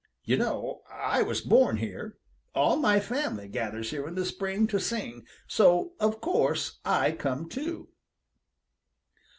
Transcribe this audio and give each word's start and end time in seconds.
You 0.23 0.35
know 0.35 0.81
I 0.91 1.21
was 1.21 1.41
born 1.41 1.77
here. 1.77 2.17
All 2.55 2.77
my 2.77 2.99
family 2.99 3.47
gathers 3.47 3.91
here 3.91 4.07
in 4.07 4.15
the 4.15 4.25
spring 4.25 4.65
to 4.65 4.79
sing, 4.79 5.27
so 5.47 5.93
of 5.99 6.19
course 6.19 6.79
I 6.83 7.11
come 7.11 7.47
too." 7.47 7.89